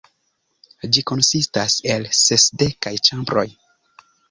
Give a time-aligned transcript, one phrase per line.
[0.95, 3.47] Ĝi konsistas el sesdek ĉambroj.